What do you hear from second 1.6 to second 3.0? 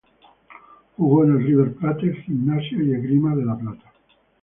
Plate, Gimnasia y